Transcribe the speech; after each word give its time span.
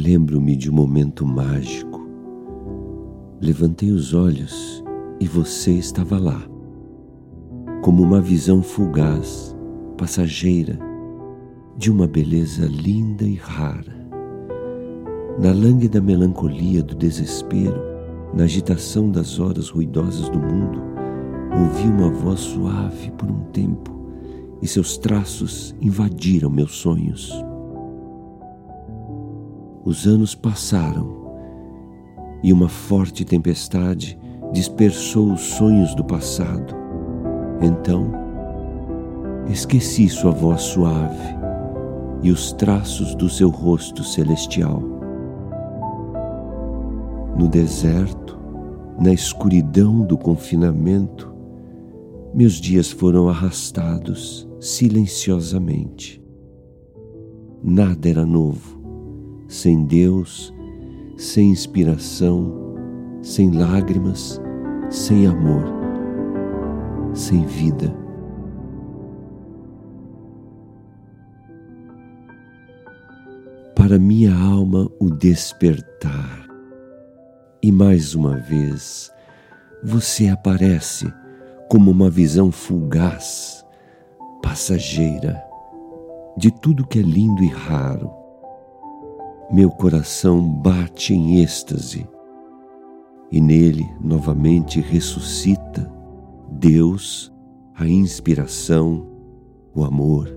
Lembro-me 0.00 0.54
de 0.54 0.70
um 0.70 0.74
momento 0.74 1.26
mágico. 1.26 2.08
Levantei 3.40 3.90
os 3.90 4.14
olhos 4.14 4.84
e 5.18 5.26
você 5.26 5.72
estava 5.72 6.16
lá, 6.16 6.40
como 7.82 8.04
uma 8.04 8.20
visão 8.20 8.62
fugaz, 8.62 9.56
passageira, 9.96 10.78
de 11.76 11.90
uma 11.90 12.06
beleza 12.06 12.64
linda 12.66 13.24
e 13.24 13.34
rara. 13.34 13.92
Na 15.36 15.50
lânguida 15.50 16.00
melancolia 16.00 16.80
do 16.80 16.94
desespero, 16.94 17.82
na 18.32 18.44
agitação 18.44 19.10
das 19.10 19.40
horas 19.40 19.68
ruidosas 19.68 20.28
do 20.28 20.38
mundo, 20.38 20.80
ouvi 21.60 21.88
uma 21.88 22.08
voz 22.08 22.38
suave 22.38 23.10
por 23.18 23.28
um 23.28 23.40
tempo 23.46 23.98
e 24.62 24.68
seus 24.68 24.96
traços 24.96 25.74
invadiram 25.80 26.48
meus 26.48 26.76
sonhos. 26.76 27.47
Os 29.88 30.06
anos 30.06 30.34
passaram 30.34 31.08
e 32.42 32.52
uma 32.52 32.68
forte 32.68 33.24
tempestade 33.24 34.18
dispersou 34.52 35.32
os 35.32 35.40
sonhos 35.40 35.94
do 35.94 36.04
passado. 36.04 36.74
Então, 37.62 38.12
esqueci 39.48 40.06
sua 40.10 40.30
voz 40.30 40.60
suave 40.60 41.34
e 42.22 42.30
os 42.30 42.52
traços 42.52 43.14
do 43.14 43.30
seu 43.30 43.48
rosto 43.48 44.04
celestial. 44.04 44.82
No 47.38 47.48
deserto, 47.48 48.38
na 49.00 49.14
escuridão 49.14 50.02
do 50.04 50.18
confinamento, 50.18 51.34
meus 52.34 52.60
dias 52.60 52.90
foram 52.90 53.26
arrastados 53.26 54.46
silenciosamente. 54.60 56.22
Nada 57.64 58.06
era 58.06 58.26
novo 58.26 58.77
sem 59.48 59.86
Deus, 59.86 60.54
sem 61.16 61.50
inspiração, 61.50 62.76
sem 63.22 63.50
lágrimas, 63.50 64.38
sem 64.90 65.26
amor, 65.26 65.64
sem 67.14 67.44
vida. 67.46 67.92
Para 73.74 73.98
minha 73.98 74.34
alma, 74.34 74.90
o 75.00 75.08
despertar. 75.08 76.46
E 77.62 77.72
mais 77.72 78.14
uma 78.14 78.36
vez, 78.36 79.10
você 79.82 80.28
aparece 80.28 81.10
como 81.70 81.90
uma 81.90 82.10
visão 82.10 82.52
fugaz, 82.52 83.64
passageira, 84.42 85.42
de 86.36 86.50
tudo 86.60 86.86
que 86.86 86.98
é 86.98 87.02
lindo 87.02 87.42
e 87.42 87.48
raro 87.48 88.17
meu 89.50 89.70
coração 89.70 90.46
bate 90.46 91.14
em 91.14 91.40
êxtase 91.42 92.06
e 93.30 93.40
nele 93.40 93.86
novamente 94.00 94.80
ressuscita 94.80 95.90
Deus, 96.50 97.32
a 97.74 97.86
inspiração, 97.86 99.06
o 99.74 99.84
amor, 99.84 100.28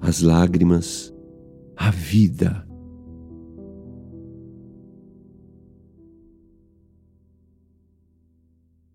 as 0.00 0.22
lágrimas, 0.22 1.12
a 1.76 1.90
vida. 1.90 2.65